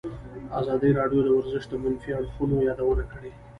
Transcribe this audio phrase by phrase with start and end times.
[0.59, 3.31] ازادي راډیو د ورزش د منفي اړخونو یادونه کړې.